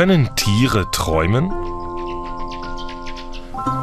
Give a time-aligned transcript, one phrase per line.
[0.00, 1.50] Können Tiere träumen?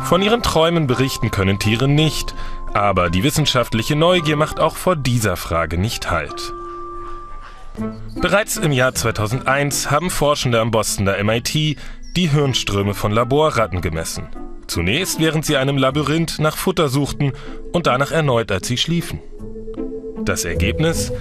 [0.05, 2.33] Von ihren Träumen berichten können Tiere nicht,
[2.73, 6.53] aber die wissenschaftliche Neugier macht auch vor dieser Frage nicht Halt.
[8.19, 11.77] Bereits im Jahr 2001 haben Forschende am Bostoner MIT die
[12.15, 14.27] Hirnströme von Laborratten gemessen.
[14.65, 17.33] Zunächst, während sie einem Labyrinth nach Futter suchten
[17.73, 19.19] und danach erneut, als sie schliefen.
[20.25, 21.11] Das Ergebnis?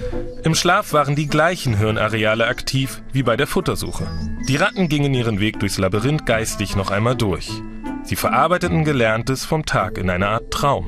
[0.47, 4.07] Im Schlaf waren die gleichen Hirnareale aktiv wie bei der Futtersuche.
[4.47, 7.51] Die Ratten gingen ihren Weg durchs Labyrinth geistig noch einmal durch.
[8.03, 10.87] Sie verarbeiteten Gelerntes vom Tag in eine Art Traum.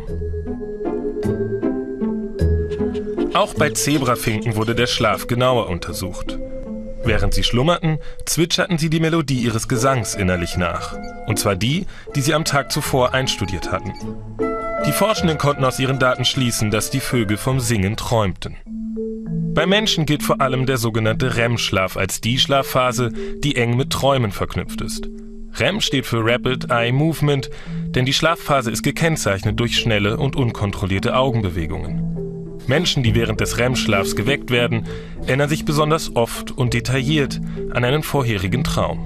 [3.33, 6.39] Auch bei Zebrafinken wurde der Schlaf genauer untersucht.
[7.03, 10.97] Während sie schlummerten, zwitscherten sie die Melodie ihres Gesangs innerlich nach.
[11.27, 13.91] Und zwar die, die sie am Tag zuvor einstudiert hatten.
[14.85, 18.55] Die Forschenden konnten aus ihren Daten schließen, dass die Vögel vom Singen träumten.
[19.51, 23.11] Bei Menschen gilt vor allem der sogenannte REM-Schlaf als die Schlafphase,
[23.43, 25.09] die eng mit Träumen verknüpft ist.
[25.55, 27.49] REM steht für Rapid Eye Movement,
[27.87, 32.59] denn die Schlafphase ist gekennzeichnet durch schnelle und unkontrollierte Augenbewegungen.
[32.67, 34.85] Menschen, die während des REM-Schlafs geweckt werden,
[35.25, 38.99] erinnern sich besonders oft und detailliert an einen vorherigen Traum.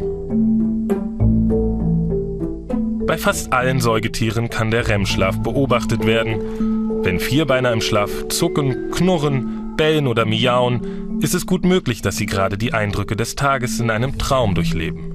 [3.08, 7.03] Bei fast allen Säugetieren kann der REM-Schlaf beobachtet werden.
[7.03, 12.25] Wenn Vierbeiner im Schlaf zucken, knurren, bellen oder miauen, ist es gut möglich, dass sie
[12.25, 15.13] gerade die Eindrücke des Tages in einem Traum durchleben.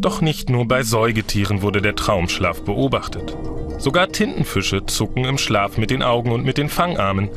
[0.00, 3.36] Doch nicht nur bei Säugetieren wurde der Traumschlaf beobachtet.
[3.78, 7.30] Sogar Tintenfische zucken im Schlaf mit den Augen und mit den Fangarmen.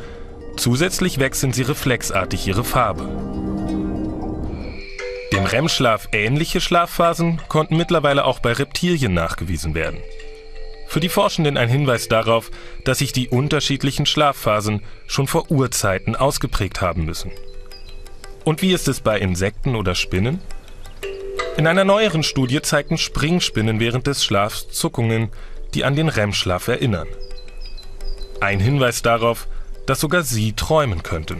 [0.56, 3.08] Zusätzlich wechseln sie reflexartig ihre Farbe.
[5.32, 10.00] Dem REM-Schlaf ähnliche Schlafphasen konnten mittlerweile auch bei Reptilien nachgewiesen werden.
[10.90, 12.50] Für die Forschenden ein Hinweis darauf,
[12.84, 17.32] dass sich die unterschiedlichen Schlafphasen schon vor Urzeiten ausgeprägt haben müssen.
[18.44, 20.42] Und wie ist es bei Insekten oder Spinnen?
[21.58, 25.30] In einer neueren Studie zeigten Springspinnen während des Schlafs Zuckungen,
[25.76, 27.08] die an den REM-Schlaf erinnern.
[28.42, 29.48] Ein Hinweis darauf,
[29.86, 31.40] dass sogar sie träumen könnten.